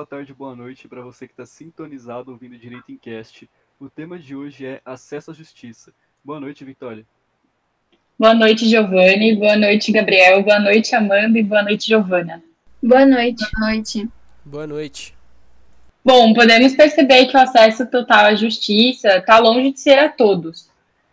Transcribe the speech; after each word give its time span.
boa 0.00 0.06
tarde, 0.06 0.32
boa 0.32 0.56
noite 0.56 0.88
para 0.88 1.02
você 1.02 1.26
que 1.26 1.34
está 1.34 1.44
sintonizado 1.44 2.30
ouvindo 2.30 2.56
Direito 2.56 2.90
em 2.90 2.96
Cast. 2.96 3.46
O 3.78 3.90
tema 3.90 4.18
de 4.18 4.34
hoje 4.34 4.64
é 4.64 4.80
acesso 4.82 5.30
à 5.30 5.34
justiça. 5.34 5.92
Boa 6.24 6.40
noite, 6.40 6.64
Vitória. 6.64 7.04
Boa 8.18 8.32
noite, 8.32 8.66
Giovanni. 8.66 9.36
Boa 9.36 9.56
noite, 9.56 9.92
Gabriel. 9.92 10.42
Boa 10.42 10.58
noite, 10.58 10.96
Amanda. 10.96 11.38
E 11.38 11.42
boa 11.42 11.62
noite, 11.62 11.86
Giovana. 11.86 12.42
Boa 12.82 13.04
noite. 13.04 13.44
Boa 13.52 13.68
noite. 13.68 14.08
Boa 14.42 14.66
noite. 14.66 15.14
Bom, 16.02 16.32
podemos 16.32 16.74
perceber 16.74 17.26
que 17.26 17.36
o 17.36 17.40
acesso 17.40 17.84
total 17.90 18.24
à 18.24 18.34
justiça 18.34 19.18
está 19.18 19.38
longe 19.38 19.72
de 19.72 19.80
ser 19.80 19.98
a 19.98 20.08
todos. 20.08 20.70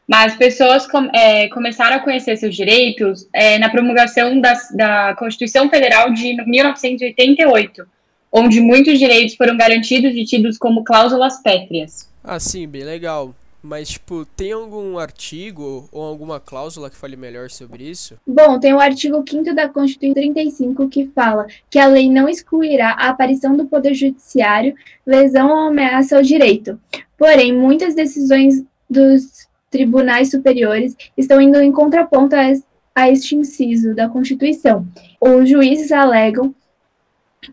Mas 0.08 0.38
pessoas 0.38 0.88
com, 0.88 1.10
é, 1.14 1.50
começaram 1.50 1.98
a 1.98 2.00
conhecer 2.00 2.38
seus 2.38 2.56
direitos 2.56 3.28
é, 3.34 3.60
na 3.60 3.68
promulgação 3.68 4.40
da, 4.40 4.54
da 4.72 5.16
Constituição 5.16 5.70
Federal 5.70 6.14
de 6.14 6.34
1988, 6.46 7.97
onde 8.38 8.62
muitos 8.62 9.00
direitos 9.00 9.36
foram 9.36 9.58
garantidos 9.58 10.16
e 10.16 10.24
tidos 10.24 10.58
como 10.58 10.84
cláusulas 10.84 11.42
pétreas. 11.42 12.10
Ah, 12.24 12.40
sim, 12.40 12.68
bem 12.68 12.84
legal. 12.84 13.34
Mas, 13.62 13.90
tipo, 13.90 14.26
tem 14.26 14.52
algum 14.52 14.98
artigo 14.98 15.90
ou 15.92 16.04
alguma 16.04 16.40
cláusula 16.40 16.90
que 16.90 16.96
fale 16.96 17.18
melhor 17.18 17.50
sobre 17.50 17.84
isso? 17.84 18.16
Bom, 18.26 18.60
tem 18.60 18.74
o 18.74 18.80
artigo 18.80 19.24
5 19.28 19.54
da 19.54 19.68
Constituição 19.68 20.14
35 20.14 20.88
que 20.88 21.08
fala 21.08 21.48
que 21.70 21.80
a 21.80 21.88
lei 21.88 22.10
não 22.10 22.30
excluirá 22.30 22.92
a 22.92 23.10
aparição 23.10 23.58
do 23.58 23.66
Poder 23.66 23.94
Judiciário, 23.94 24.76
lesão 25.06 25.50
ou 25.50 25.68
ameaça 25.68 26.16
ao 26.16 26.22
direito. 26.22 26.80
Porém, 27.18 27.52
muitas 27.52 27.96
decisões 27.96 28.64
dos 28.90 29.48
tribunais 29.70 30.30
superiores 30.30 30.96
estão 31.18 31.42
indo 31.42 31.60
em 31.60 31.72
contraponto 31.72 32.36
a, 32.36 32.54
a 32.96 33.12
este 33.12 33.36
inciso 33.36 33.94
da 33.96 34.08
Constituição. 34.08 34.88
Os 35.20 35.50
juízes 35.50 35.92
alegam 35.92 36.56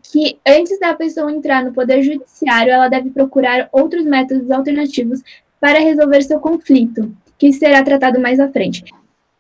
que 0.02 0.38
antes 0.46 0.78
da 0.78 0.94
pessoa 0.94 1.32
entrar 1.32 1.64
no 1.64 1.72
Poder 1.72 2.02
Judiciário, 2.02 2.72
ela 2.72 2.88
deve 2.88 3.10
procurar 3.10 3.68
outros 3.72 4.04
métodos 4.04 4.50
alternativos 4.50 5.22
para 5.60 5.78
resolver 5.78 6.22
seu 6.22 6.40
conflito, 6.40 7.14
que 7.38 7.52
será 7.52 7.82
tratado 7.82 8.20
mais 8.20 8.40
à 8.40 8.48
frente. 8.48 8.84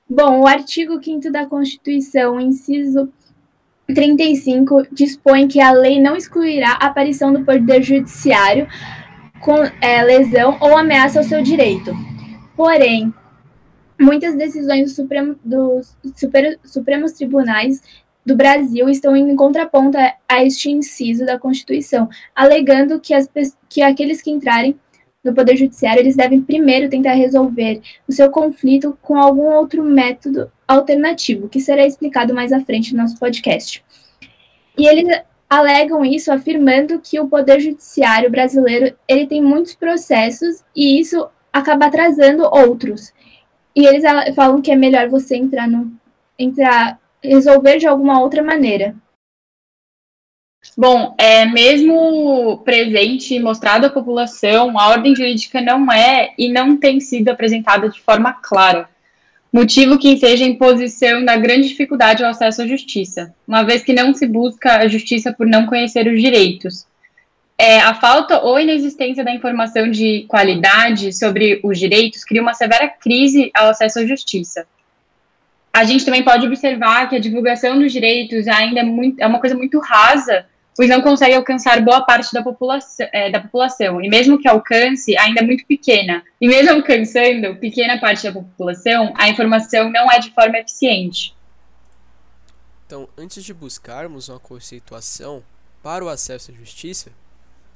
Bom, 0.08 0.40
o 0.40 0.46
artigo 0.46 1.02
5 1.02 1.30
da 1.30 1.46
Constituição, 1.46 2.40
inciso 2.40 3.10
35, 3.86 4.86
dispõe 4.92 5.48
que 5.48 5.60
a 5.60 5.70
lei 5.72 6.00
não 6.00 6.16
excluirá 6.16 6.72
a 6.72 6.86
aparição 6.86 7.32
do 7.32 7.44
Poder 7.44 7.82
Judiciário 7.82 8.66
com 9.40 9.56
é, 9.80 10.02
lesão 10.02 10.56
ou 10.60 10.76
ameaça 10.76 11.18
ao 11.18 11.24
seu 11.24 11.42
direito. 11.42 11.92
Porém, 12.56 13.12
muitas 14.00 14.34
decisões 14.34 14.84
do 14.84 14.94
Supremo, 14.94 15.36
dos 15.44 15.96
Supremos 16.64 17.12
Tribunais 17.12 17.82
do 18.24 18.34
Brasil 18.34 18.88
estão 18.88 19.14
em 19.14 19.34
contraponto 19.36 19.98
a, 19.98 20.14
a 20.28 20.44
este 20.44 20.70
inciso 20.70 21.26
da 21.26 21.38
Constituição, 21.38 22.08
alegando 22.34 23.00
que, 23.00 23.12
as, 23.12 23.28
que 23.68 23.82
aqueles 23.82 24.22
que 24.22 24.30
entrarem 24.30 24.78
no 25.22 25.34
Poder 25.34 25.56
Judiciário, 25.56 26.00
eles 26.00 26.16
devem 26.16 26.42
primeiro 26.42 26.90
tentar 26.90 27.14
resolver 27.14 27.80
o 28.06 28.12
seu 28.12 28.30
conflito 28.30 28.96
com 29.00 29.16
algum 29.16 29.54
outro 29.54 29.82
método 29.82 30.52
alternativo, 30.68 31.48
que 31.48 31.60
será 31.60 31.86
explicado 31.86 32.34
mais 32.34 32.52
à 32.52 32.60
frente 32.60 32.94
no 32.94 33.02
nosso 33.02 33.18
podcast. 33.18 33.82
E 34.76 34.86
eles 34.86 35.22
alegam 35.48 36.04
isso 36.04 36.32
afirmando 36.32 37.00
que 37.00 37.18
o 37.18 37.28
Poder 37.28 37.60
Judiciário 37.60 38.30
brasileiro 38.30 38.94
ele 39.08 39.26
tem 39.26 39.42
muitos 39.42 39.74
processos 39.74 40.62
e 40.76 41.00
isso 41.00 41.28
acaba 41.52 41.86
atrasando 41.86 42.44
outros. 42.44 43.12
E 43.74 43.86
eles 43.86 44.04
falam 44.34 44.60
que 44.60 44.70
é 44.70 44.76
melhor 44.76 45.08
você 45.08 45.36
entrar 45.36 45.68
no 45.68 45.92
entrar 46.38 46.98
resolver 47.24 47.78
de 47.78 47.86
alguma 47.86 48.20
outra 48.20 48.42
maneira. 48.42 48.94
Bom, 50.76 51.14
é, 51.18 51.44
mesmo 51.44 52.58
presente 52.64 53.34
e 53.34 53.40
mostrado 53.40 53.86
à 53.86 53.90
população, 53.90 54.78
a 54.78 54.88
ordem 54.88 55.14
jurídica 55.14 55.60
não 55.60 55.92
é 55.92 56.32
e 56.38 56.48
não 56.48 56.76
tem 56.76 57.00
sido 57.00 57.28
apresentada 57.28 57.88
de 57.88 58.00
forma 58.00 58.32
clara, 58.32 58.88
motivo 59.52 59.98
que 59.98 60.08
enseja 60.08 60.44
a 60.44 60.48
imposição 60.48 61.24
da 61.24 61.36
grande 61.36 61.68
dificuldade 61.68 62.24
ao 62.24 62.30
acesso 62.30 62.62
à 62.62 62.66
justiça, 62.66 63.34
uma 63.46 63.62
vez 63.62 63.82
que 63.82 63.92
não 63.92 64.14
se 64.14 64.26
busca 64.26 64.78
a 64.78 64.88
justiça 64.88 65.32
por 65.32 65.46
não 65.46 65.66
conhecer 65.66 66.08
os 66.08 66.20
direitos. 66.20 66.86
É, 67.56 67.78
a 67.78 67.94
falta 67.94 68.40
ou 68.40 68.58
inexistência 68.58 69.22
da 69.22 69.32
informação 69.32 69.88
de 69.88 70.24
qualidade 70.26 71.16
sobre 71.16 71.60
os 71.62 71.78
direitos 71.78 72.24
cria 72.24 72.42
uma 72.42 72.52
severa 72.52 72.88
crise 72.88 73.52
ao 73.54 73.68
acesso 73.68 74.00
à 74.00 74.06
justiça. 74.06 74.66
A 75.74 75.84
gente 75.84 76.04
também 76.04 76.22
pode 76.22 76.46
observar 76.46 77.08
que 77.08 77.16
a 77.16 77.18
divulgação 77.18 77.78
dos 77.78 77.92
direitos 77.92 78.46
ainda 78.46 78.80
é, 78.80 78.84
muito, 78.84 79.20
é 79.20 79.26
uma 79.26 79.40
coisa 79.40 79.56
muito 79.56 79.78
rasa 79.80 80.46
pois 80.76 80.88
não 80.88 81.00
consegue 81.00 81.34
alcançar 81.34 81.80
boa 81.82 82.02
parte 82.02 82.32
da 82.32 82.42
população, 82.42 83.06
é, 83.12 83.30
da 83.30 83.40
população. 83.40 84.00
E 84.00 84.08
mesmo 84.08 84.38
que 84.38 84.48
alcance, 84.48 85.16
ainda 85.16 85.40
é 85.40 85.44
muito 85.44 85.64
pequena. 85.66 86.24
E 86.40 86.48
mesmo 86.48 86.72
alcançando 86.72 87.56
pequena 87.56 87.98
parte 88.00 88.24
da 88.24 88.32
população, 88.32 89.14
a 89.16 89.28
informação 89.28 89.90
não 89.90 90.10
é 90.10 90.18
de 90.18 90.32
forma 90.32 90.58
eficiente. 90.58 91.34
Então, 92.86 93.08
antes 93.16 93.44
de 93.44 93.54
buscarmos 93.54 94.28
uma 94.28 94.40
conceituação 94.40 95.42
para 95.82 96.04
o 96.04 96.08
acesso 96.08 96.50
à 96.50 96.54
justiça, 96.54 97.10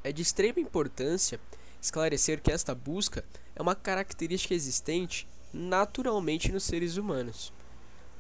é 0.03 0.13
de 0.13 0.23
extrema 0.23 0.61
importância 0.61 1.41
esclarecer 1.81 2.41
que 2.41 2.51
esta 2.51 2.75
busca 2.75 3.25
é 3.55 3.63
uma 3.63 3.75
característica 3.75 4.55
existente 4.55 5.27
naturalmente 5.53 6.51
nos 6.51 6.65
seres 6.65 6.97
humanos. 6.97 7.53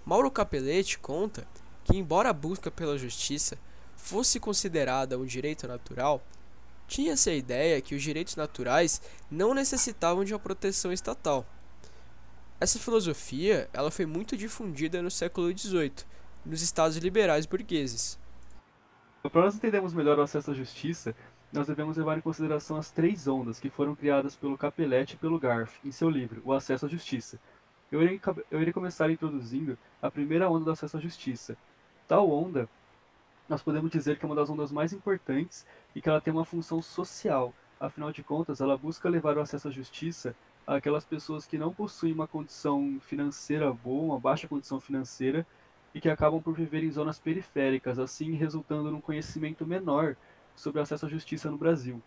Mauro 0.09 0.31
Capelletti 0.31 0.99
conta 0.99 1.47
que, 1.85 1.95
embora 1.95 2.31
a 2.31 2.33
busca 2.33 2.71
pela 2.71 2.97
justiça 2.97 3.59
fosse 3.95 4.41
considerada 4.41 5.19
um 5.19 5.27
direito 5.27 5.69
natural, 5.69 6.23
tinha-se 6.87 7.29
a 7.29 7.35
ideia 7.35 7.79
que 7.83 7.95
os 7.95 8.03
direitos 8.03 8.35
naturais 8.35 9.03
não 9.31 9.53
necessitavam 9.53 10.25
de 10.25 10.33
uma 10.33 10.39
proteção 10.39 10.91
estatal. 10.91 11.45
Essa 12.59 12.79
filosofia 12.79 13.69
ela 13.71 13.91
foi 13.91 14.07
muito 14.07 14.35
difundida 14.35 15.03
no 15.03 15.11
século 15.11 15.55
XVIII, 15.55 15.93
nos 16.43 16.63
estados 16.63 16.97
liberais 16.97 17.45
burgueses. 17.45 18.19
Para 19.31 19.43
nós 19.43 19.57
entendermos 19.57 19.93
melhor 19.93 20.19
o 20.19 20.23
acesso 20.23 20.53
à 20.53 20.55
justiça, 20.55 21.15
nós 21.53 21.67
devemos 21.67 21.99
levar 21.99 22.17
em 22.17 22.23
consideração 22.23 22.79
as 22.79 22.91
três 22.91 23.29
ondas 23.29 23.61
que 23.61 23.69
foram 23.69 23.95
criadas 23.95 24.35
pelo 24.35 24.57
Capelletti 24.57 25.17
e 25.17 25.19
pelo 25.19 25.39
Garf 25.39 25.79
em 25.85 25.93
seu 25.93 26.09
livro, 26.09 26.41
O 26.47 26.55
Acesso 26.55 26.87
à 26.87 26.89
Justiça. 26.89 27.39
Eu 27.91 28.03
irei, 28.03 28.21
eu 28.51 28.61
irei 28.61 28.73
começar 28.73 29.11
introduzindo 29.11 29.79
a 30.01 30.11
primeira 30.11 30.49
onda 30.49 30.67
do 30.67 30.71
acesso 30.71 30.97
à 30.97 31.01
justiça. 31.01 31.57
Tal 32.07 32.31
onda 32.31 32.69
nós 33.49 33.63
podemos 33.63 33.91
dizer 33.91 34.19
que 34.19 34.25
é 34.25 34.29
uma 34.29 34.35
das 34.35 34.51
ondas 34.51 34.71
mais 34.71 34.93
importantes 34.93 35.67
e 35.95 36.03
que 36.03 36.09
ela 36.09 36.21
tem 36.21 36.33
uma 36.33 36.45
função 36.45 36.83
social. 36.83 37.55
Afinal 37.81 38.13
de 38.13 38.23
contas, 38.23 38.61
ela 38.61 38.77
busca 38.77 39.09
levar 39.09 39.39
o 39.39 39.41
acesso 39.41 39.69
à 39.69 39.71
justiça 39.71 40.37
àquelas 40.67 41.07
pessoas 41.07 41.47
que 41.47 41.57
não 41.57 41.73
possuem 41.73 42.13
uma 42.13 42.27
condição 42.27 43.01
financeira 43.01 43.73
boa, 43.73 44.05
uma 44.05 44.21
baixa 44.21 44.47
condição 44.47 44.79
financeira, 44.79 45.47
e 45.95 46.01
que 46.01 46.11
acabam 46.11 46.43
por 46.43 46.55
viver 46.55 46.85
em 46.85 46.91
zonas 46.91 47.19
periféricas, 47.19 47.99
assim 47.99 48.35
resultando 48.35 48.91
num 48.91 49.01
conhecimento 49.01 49.67
menor 49.67 50.15
sobre 50.55 50.79
o 50.79 50.83
acesso 50.83 51.07
à 51.07 51.09
justiça 51.09 51.51
no 51.51 51.57
Brasil. 51.57 52.03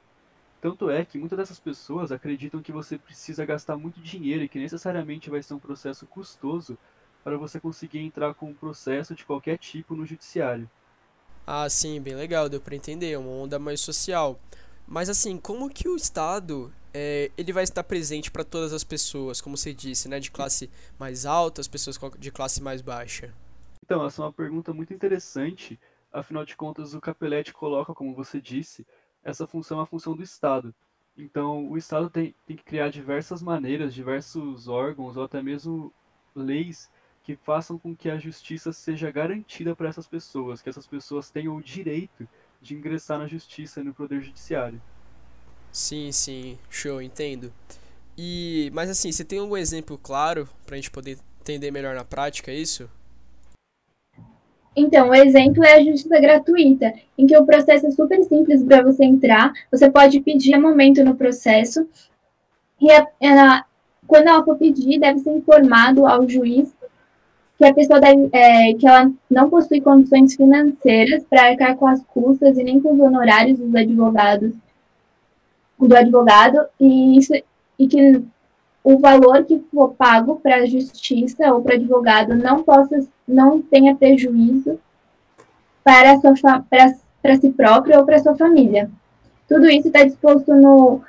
Tanto 0.61 0.91
é 0.91 1.03
que 1.03 1.17
muitas 1.17 1.39
dessas 1.39 1.59
pessoas 1.59 2.11
acreditam 2.11 2.61
que 2.61 2.71
você 2.71 2.95
precisa 2.95 3.43
gastar 3.43 3.75
muito 3.75 3.99
dinheiro 3.99 4.43
e 4.43 4.47
que 4.47 4.59
necessariamente 4.59 5.27
vai 5.27 5.41
ser 5.41 5.55
um 5.55 5.59
processo 5.59 6.05
custoso 6.05 6.77
para 7.23 7.35
você 7.35 7.59
conseguir 7.59 7.99
entrar 7.99 8.35
com 8.35 8.51
um 8.51 8.53
processo 8.53 9.15
de 9.15 9.25
qualquer 9.25 9.57
tipo 9.57 9.95
no 9.95 10.05
judiciário. 10.05 10.69
Ah, 11.47 11.67
sim, 11.67 11.99
bem 11.99 12.15
legal, 12.15 12.47
deu 12.47 12.61
para 12.61 12.75
entender, 12.75 13.17
uma 13.17 13.31
onda 13.31 13.57
mais 13.57 13.81
social. 13.81 14.39
Mas 14.87 15.09
assim, 15.09 15.37
como 15.37 15.67
que 15.69 15.89
o 15.89 15.95
Estado 15.95 16.71
é, 16.93 17.31
ele 17.35 17.51
vai 17.51 17.63
estar 17.63 17.83
presente 17.83 18.29
para 18.29 18.43
todas 18.43 18.71
as 18.71 18.83
pessoas, 18.83 19.41
como 19.41 19.57
você 19.57 19.73
disse, 19.73 20.07
né, 20.07 20.19
de 20.19 20.29
classe 20.29 20.69
mais 20.99 21.25
alta, 21.25 21.59
as 21.59 21.67
pessoas 21.67 21.97
de 22.19 22.31
classe 22.31 22.61
mais 22.61 22.81
baixa? 22.81 23.33
Então, 23.83 24.05
essa 24.05 24.21
é 24.21 24.25
uma 24.25 24.33
pergunta 24.33 24.73
muito 24.73 24.93
interessante. 24.93 25.79
Afinal 26.13 26.45
de 26.45 26.55
contas, 26.55 26.93
o 26.93 27.01
Capelletti 27.01 27.53
coloca, 27.53 27.93
como 27.93 28.13
você 28.13 28.39
disse, 28.39 28.85
essa 29.23 29.47
função 29.47 29.79
é 29.79 29.83
a 29.83 29.85
função 29.85 30.15
do 30.15 30.23
Estado. 30.23 30.73
Então, 31.17 31.69
o 31.69 31.77
Estado 31.77 32.09
tem, 32.09 32.33
tem 32.45 32.55
que 32.55 32.63
criar 32.63 32.89
diversas 32.89 33.41
maneiras, 33.41 33.93
diversos 33.93 34.67
órgãos 34.67 35.17
ou 35.17 35.23
até 35.23 35.41
mesmo 35.41 35.93
leis 36.35 36.89
que 37.23 37.35
façam 37.35 37.77
com 37.77 37.95
que 37.95 38.09
a 38.09 38.17
justiça 38.17 38.73
seja 38.73 39.11
garantida 39.11 39.75
para 39.75 39.89
essas 39.89 40.07
pessoas, 40.07 40.61
que 40.61 40.69
essas 40.69 40.87
pessoas 40.87 41.29
tenham 41.29 41.55
o 41.55 41.61
direito 41.61 42.27
de 42.61 42.73
ingressar 42.73 43.19
na 43.19 43.27
justiça 43.27 43.81
e 43.81 43.83
no 43.83 43.93
poder 43.93 44.21
judiciário. 44.21 44.81
Sim, 45.71 46.11
sim, 46.11 46.57
show, 46.69 47.01
entendo. 47.01 47.51
E, 48.17 48.69
mas 48.73 48.89
assim, 48.89 49.11
você 49.11 49.23
tem 49.23 49.39
algum 49.39 49.57
exemplo 49.57 49.97
claro 49.97 50.47
para 50.65 50.75
a 50.75 50.77
gente 50.77 50.91
poder 50.91 51.17
entender 51.39 51.71
melhor 51.71 51.95
na 51.95 52.03
prática 52.03 52.51
isso? 52.51 52.89
Então, 54.75 55.09
o 55.09 55.15
exemplo 55.15 55.63
é 55.63 55.73
a 55.73 55.83
justiça 55.83 56.19
gratuita, 56.19 56.93
em 57.17 57.27
que 57.27 57.37
o 57.37 57.45
processo 57.45 57.87
é 57.87 57.91
super 57.91 58.23
simples 58.23 58.63
para 58.63 58.81
você 58.81 59.03
entrar, 59.03 59.51
você 59.69 59.89
pode 59.89 60.21
pedir 60.21 60.53
a 60.53 60.59
momento 60.59 61.03
no 61.03 61.15
processo, 61.15 61.87
e 62.81 62.87
ela, 63.19 63.65
quando 64.07 64.27
ela 64.27 64.43
for 64.43 64.57
pedir, 64.57 64.99
deve 64.99 65.19
ser 65.19 65.31
informado 65.31 66.07
ao 66.07 66.27
juiz 66.27 66.73
que 67.57 67.65
a 67.65 67.73
pessoa 67.73 67.99
deve, 67.99 68.27
é, 68.31 68.73
que 68.73 68.87
ela 68.87 69.11
não 69.29 69.47
possui 69.47 69.81
condições 69.81 70.35
financeiras 70.35 71.23
para 71.29 71.49
arcar 71.49 71.75
com 71.75 71.85
as 71.85 72.03
custas 72.05 72.57
e 72.57 72.63
nem 72.63 72.81
com 72.81 72.93
os 72.93 72.99
honorários 72.99 73.59
dos 73.59 73.75
advogados 73.75 74.51
do 75.79 75.95
advogado 75.95 76.65
e 76.79 77.17
isso 77.17 77.33
e 77.77 77.87
que 77.87 78.23
o 78.83 78.97
valor 78.97 79.45
que 79.45 79.59
for 79.71 79.93
pago 79.93 80.37
para 80.37 80.57
a 80.57 80.65
justiça 80.65 81.53
ou 81.53 81.61
para 81.61 81.75
advogado 81.75 82.35
não 82.35 82.63
possa 82.63 83.07
não 83.27 83.61
tenha 83.61 83.95
prejuízo 83.95 84.79
para 85.83 86.19
sua 86.19 86.33
para, 86.69 86.95
para 87.21 87.35
si 87.37 87.51
próprio 87.51 87.99
ou 87.99 88.05
para 88.05 88.19
sua 88.19 88.35
família. 88.35 88.89
Tudo 89.47 89.69
isso 89.69 89.87
está 89.87 90.03
disposto 90.03 90.53
no 90.53 91.01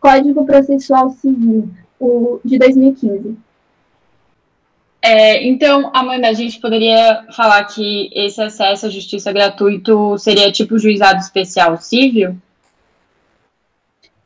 Código 0.00 0.44
Processual 0.44 1.10
Civil, 1.10 1.70
o 1.98 2.40
de 2.44 2.58
2015. 2.58 3.36
É, 5.00 5.46
então, 5.46 5.90
Amanda, 5.94 6.28
a 6.28 6.32
gente 6.32 6.60
poderia 6.60 7.24
falar 7.32 7.64
que 7.64 8.10
esse 8.12 8.42
acesso 8.42 8.86
à 8.86 8.90
justiça 8.90 9.32
gratuito 9.32 10.18
seria 10.18 10.50
tipo 10.50 10.78
juizado 10.78 11.20
especial 11.20 11.78
civil? 11.78 12.36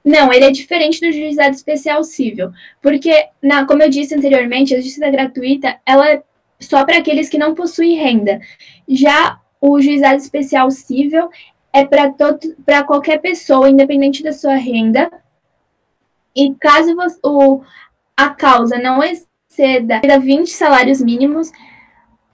Não, 0.05 0.33
ele 0.33 0.45
é 0.45 0.51
diferente 0.51 1.01
do 1.01 1.13
juizado 1.13 1.55
especial 1.55 2.03
civil, 2.03 2.51
porque, 2.81 3.29
na, 3.41 3.65
como 3.67 3.83
eu 3.83 3.89
disse 3.89 4.15
anteriormente, 4.15 4.75
a 4.75 4.81
justiça 4.81 5.09
gratuita 5.09 5.79
ela 5.87 6.11
é 6.11 6.23
só 6.59 6.85
para 6.85 6.99
aqueles 6.99 7.29
que 7.29 7.39
não 7.39 7.55
possuem 7.55 7.97
renda. 7.97 8.41
Já 8.89 9.41
o 9.61 9.81
juizado 9.81 10.17
especial 10.17 10.71
civil 10.71 11.29
é 11.73 11.85
para 11.85 12.85
qualquer 12.85 13.19
pessoa, 13.19 13.71
independente 13.71 14.23
da 14.23 14.33
sua 14.33 14.55
renda. 14.55 15.11
E 16.35 16.55
caso 16.55 16.95
você, 16.97 17.19
o, 17.23 17.63
a 18.17 18.31
causa 18.31 18.79
não 18.79 19.01
exceda 19.03 20.01
20 20.19 20.51
salários 20.51 21.01
mínimos, 21.01 21.53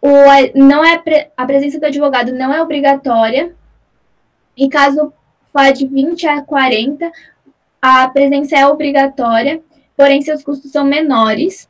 o, 0.01 0.09
não 0.55 0.85
é, 0.85 1.03
a 1.37 1.45
presença 1.45 1.79
do 1.79 1.87
advogado 1.87 2.33
não 2.33 2.53
é 2.53 2.63
obrigatória. 2.63 3.55
E 4.57 4.69
caso 4.69 5.13
for 5.53 5.73
de 5.73 5.87
20 5.87 6.27
a 6.27 6.43
40, 6.43 7.11
a 7.81 8.09
presença 8.09 8.57
é 8.57 8.67
obrigatória, 8.67 9.61
porém 9.97 10.23
seus 10.23 10.43
custos 10.43 10.71
são 10.71 10.85
menores. 10.85 11.69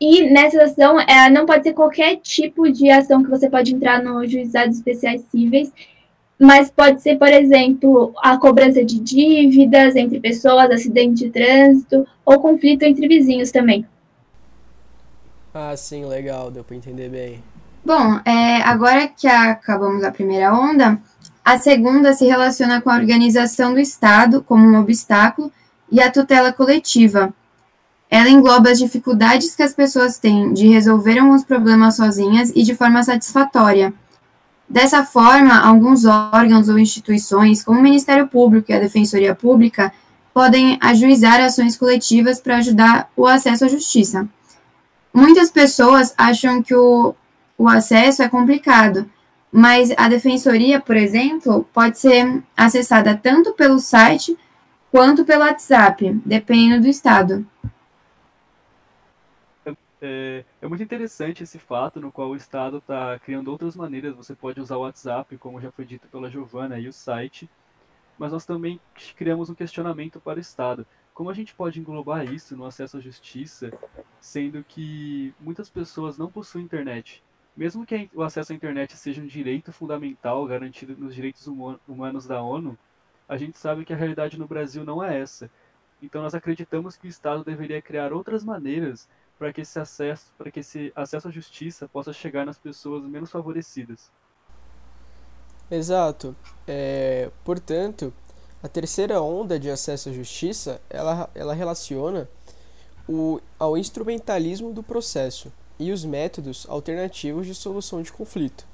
E 0.00 0.30
nessa 0.30 0.62
ação, 0.62 0.98
é, 1.00 1.28
não 1.28 1.44
pode 1.44 1.62
ser 1.62 1.74
qualquer 1.74 2.16
tipo 2.16 2.70
de 2.70 2.90
ação 2.90 3.22
que 3.22 3.28
você 3.28 3.50
pode 3.50 3.74
entrar 3.74 4.02
no 4.02 4.26
juizados 4.26 4.76
especiais 4.76 5.22
cíveis, 5.30 5.72
mas 6.38 6.70
pode 6.70 7.02
ser, 7.02 7.18
por 7.18 7.28
exemplo, 7.28 8.14
a 8.22 8.38
cobrança 8.38 8.82
de 8.82 8.98
dívidas 8.98 9.94
entre 9.94 10.18
pessoas, 10.18 10.70
acidente 10.70 11.24
de 11.24 11.30
trânsito 11.30 12.06
ou 12.24 12.40
conflito 12.40 12.82
entre 12.82 13.06
vizinhos 13.06 13.50
também. 13.50 13.84
Ah, 15.52 15.76
sim, 15.76 16.06
legal, 16.06 16.50
deu 16.50 16.64
para 16.64 16.76
entender 16.76 17.10
bem. 17.10 17.42
Bom, 17.84 18.20
é, 18.24 18.62
agora 18.62 19.08
que 19.08 19.26
acabamos 19.26 20.02
a 20.04 20.10
primeira 20.10 20.54
onda, 20.54 20.98
a 21.44 21.58
segunda 21.58 22.12
se 22.12 22.26
relaciona 22.26 22.80
com 22.80 22.90
a 22.90 22.96
organização 22.96 23.72
do 23.72 23.80
Estado 23.80 24.42
como 24.42 24.64
um 24.64 24.78
obstáculo 24.78 25.50
e 25.90 26.00
a 26.00 26.10
tutela 26.10 26.52
coletiva, 26.52 27.34
ela 28.10 28.28
engloba 28.28 28.70
as 28.70 28.78
dificuldades 28.78 29.54
que 29.54 29.62
as 29.62 29.72
pessoas 29.72 30.18
têm 30.18 30.52
de 30.52 30.66
resolver 30.68 31.22
os 31.22 31.44
problemas 31.44 31.96
sozinhas 31.96 32.52
e 32.54 32.62
de 32.62 32.74
forma 32.74 33.02
satisfatória. 33.02 33.94
Dessa 34.68 35.04
forma, 35.04 35.60
alguns 35.60 36.04
órgãos 36.04 36.68
ou 36.68 36.78
instituições, 36.78 37.62
como 37.62 37.78
o 37.78 37.82
Ministério 37.82 38.26
Público 38.26 38.70
e 38.70 38.74
a 38.74 38.80
Defensoria 38.80 39.34
Pública, 39.34 39.92
podem 40.34 40.78
ajuizar 40.80 41.40
ações 41.40 41.76
coletivas 41.76 42.40
para 42.40 42.58
ajudar 42.58 43.10
o 43.16 43.26
acesso 43.26 43.64
à 43.64 43.68
justiça. 43.68 44.28
Muitas 45.12 45.50
pessoas 45.50 46.14
acham 46.16 46.62
que 46.62 46.74
o, 46.74 47.14
o 47.58 47.68
acesso 47.68 48.22
é 48.22 48.28
complicado, 48.28 49.08
mas 49.52 49.90
a 49.96 50.08
defensoria, 50.08 50.80
por 50.80 50.96
exemplo, 50.96 51.64
pode 51.72 51.98
ser 51.98 52.42
acessada 52.56 53.16
tanto 53.16 53.52
pelo 53.54 53.78
site 53.78 54.38
quanto 54.90 55.24
pelo 55.24 55.42
WhatsApp, 55.42 56.12
dependendo 56.24 56.82
do 56.82 56.88
estado. 56.88 57.46
É, 60.02 60.44
é, 60.62 60.68
muito 60.68 60.82
interessante 60.82 61.42
esse 61.42 61.58
fato 61.58 62.00
no 62.00 62.10
qual 62.10 62.30
o 62.30 62.36
Estado 62.36 62.78
está 62.78 63.18
criando 63.18 63.48
outras 63.48 63.76
maneiras. 63.76 64.16
Você 64.16 64.34
pode 64.34 64.60
usar 64.60 64.76
o 64.76 64.80
WhatsApp, 64.80 65.36
como 65.36 65.60
já 65.60 65.70
foi 65.70 65.84
dito 65.84 66.08
pela 66.08 66.30
Giovana, 66.30 66.78
e 66.78 66.88
o 66.88 66.92
site. 66.92 67.48
Mas 68.18 68.32
nós 68.32 68.46
também 68.46 68.80
criamos 69.16 69.50
um 69.50 69.54
questionamento 69.54 70.18
para 70.18 70.38
o 70.38 70.40
Estado. 70.40 70.86
Como 71.12 71.28
a 71.28 71.34
gente 71.34 71.54
pode 71.54 71.80
englobar 71.80 72.24
isso 72.32 72.56
no 72.56 72.64
acesso 72.64 72.96
à 72.96 73.00
justiça, 73.00 73.70
sendo 74.20 74.64
que 74.64 75.34
muitas 75.38 75.68
pessoas 75.68 76.16
não 76.16 76.30
possuem 76.30 76.64
internet? 76.64 77.22
Mesmo 77.60 77.84
que 77.84 78.08
o 78.14 78.22
acesso 78.22 78.54
à 78.54 78.56
internet 78.56 78.96
seja 78.96 79.20
um 79.20 79.26
direito 79.26 79.70
fundamental 79.70 80.46
garantido 80.46 80.96
nos 80.96 81.14
direitos 81.14 81.46
humanos 81.46 82.26
da 82.26 82.40
ONU, 82.40 82.74
a 83.28 83.36
gente 83.36 83.58
sabe 83.58 83.84
que 83.84 83.92
a 83.92 83.96
realidade 83.96 84.38
no 84.38 84.48
Brasil 84.48 84.82
não 84.82 85.04
é 85.04 85.20
essa. 85.20 85.50
Então 86.00 86.22
nós 86.22 86.34
acreditamos 86.34 86.96
que 86.96 87.06
o 87.06 87.10
Estado 87.10 87.44
deveria 87.44 87.82
criar 87.82 88.14
outras 88.14 88.42
maneiras 88.42 89.06
para 89.38 89.52
que 89.52 89.60
esse 89.60 89.78
acesso, 89.78 90.32
para 90.38 90.50
que 90.50 90.60
esse 90.60 90.90
acesso 90.96 91.28
à 91.28 91.30
justiça 91.30 91.86
possa 91.86 92.14
chegar 92.14 92.46
nas 92.46 92.58
pessoas 92.58 93.04
menos 93.04 93.30
favorecidas. 93.30 94.10
Exato. 95.70 96.34
É, 96.66 97.30
portanto, 97.44 98.10
a 98.62 98.68
terceira 98.68 99.20
onda 99.20 99.60
de 99.60 99.68
acesso 99.68 100.08
à 100.08 100.12
justiça, 100.14 100.80
ela, 100.88 101.28
ela 101.34 101.52
relaciona 101.52 102.26
o, 103.06 103.38
ao 103.58 103.76
instrumentalismo 103.76 104.72
do 104.72 104.82
processo 104.82 105.52
e 105.80 105.90
os 105.90 106.04
métodos 106.04 106.64
alternativos 106.68 107.44
de 107.44 107.56
solução 107.56 108.02
de 108.02 108.12
conflito. 108.12 108.64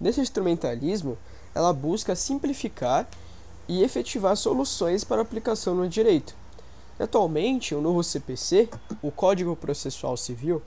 Nesse 0.00 0.22
instrumentalismo, 0.22 1.18
ela 1.54 1.74
busca 1.74 2.16
simplificar 2.16 3.06
e 3.68 3.82
efetivar 3.82 4.36
soluções 4.36 5.04
para 5.04 5.20
aplicação 5.20 5.74
no 5.74 5.86
direito, 5.86 6.34
Atualmente, 6.98 7.74
o 7.74 7.80
novo 7.80 8.04
CPC, 8.04 8.68
o 9.02 9.10
Código 9.10 9.56
Processual 9.56 10.16
Civil, 10.16 10.62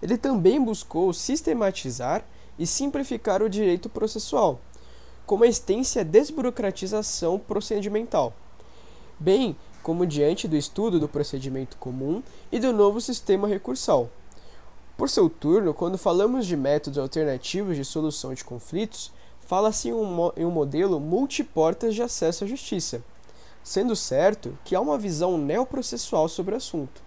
ele 0.00 0.16
também 0.16 0.62
buscou 0.62 1.12
sistematizar 1.12 2.24
e 2.58 2.66
simplificar 2.66 3.42
o 3.42 3.50
direito 3.50 3.88
processual, 3.88 4.60
com 5.26 5.34
uma 5.34 5.46
extensa 5.46 6.02
desburocratização 6.02 7.38
procedimental, 7.38 8.32
bem 9.18 9.54
como 9.82 10.06
diante 10.06 10.48
do 10.48 10.56
estudo 10.56 10.98
do 10.98 11.08
procedimento 11.08 11.76
comum 11.76 12.22
e 12.50 12.58
do 12.58 12.72
novo 12.72 13.00
sistema 13.00 13.46
recursal. 13.46 14.10
Por 14.98 15.08
seu 15.08 15.30
turno, 15.30 15.72
quando 15.72 15.96
falamos 15.96 16.46
de 16.46 16.54
métodos 16.54 16.98
alternativos 16.98 17.74
de 17.74 17.86
solução 17.86 18.34
de 18.34 18.44
conflitos, 18.44 19.10
fala-se 19.40 19.88
em 19.88 19.94
um 19.94 20.50
modelo 20.50 21.00
multiportas 21.00 21.94
de 21.94 22.02
acesso 22.02 22.44
à 22.44 22.46
justiça 22.46 23.02
sendo 23.68 23.94
certo 23.94 24.56
que 24.64 24.74
há 24.74 24.80
uma 24.80 24.96
visão 24.96 25.36
neoprocessual 25.36 26.26
sobre 26.26 26.54
o 26.54 26.56
assunto. 26.56 27.02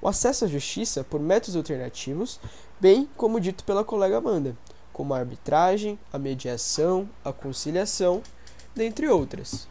O 0.00 0.06
acesso 0.06 0.44
à 0.44 0.48
justiça 0.48 1.02
por 1.02 1.20
métodos 1.20 1.56
alternativos, 1.56 2.38
bem 2.80 3.08
como 3.16 3.40
dito 3.40 3.64
pela 3.64 3.84
colega 3.84 4.18
Amanda, 4.18 4.56
como 4.92 5.12
a 5.12 5.18
arbitragem, 5.18 5.98
a 6.12 6.18
mediação, 6.18 7.08
a 7.24 7.32
conciliação, 7.32 8.22
dentre 8.76 9.08
outras. 9.08 9.66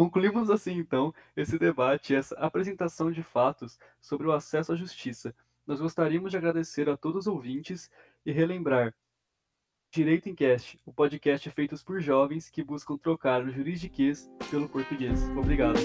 Concluímos 0.00 0.48
assim 0.48 0.78
então 0.78 1.12
esse 1.36 1.58
debate, 1.58 2.14
essa 2.14 2.34
apresentação 2.36 3.12
de 3.12 3.22
fatos 3.22 3.78
sobre 4.00 4.26
o 4.26 4.32
acesso 4.32 4.72
à 4.72 4.74
justiça. 4.74 5.34
Nós 5.66 5.78
gostaríamos 5.78 6.30
de 6.30 6.38
agradecer 6.38 6.88
a 6.88 6.96
todos 6.96 7.26
os 7.26 7.26
ouvintes 7.26 7.90
e 8.24 8.32
relembrar 8.32 8.94
Direito 9.90 10.26
em 10.30 10.34
Cast, 10.34 10.80
o 10.86 10.92
podcast 10.92 11.50
feito 11.50 11.76
por 11.84 12.00
jovens 12.00 12.48
que 12.48 12.64
buscam 12.64 12.96
trocar 12.96 13.44
o 13.44 13.50
juridiquês 13.50 14.26
pelo 14.50 14.70
português. 14.70 15.20
Obrigado. 15.36 15.78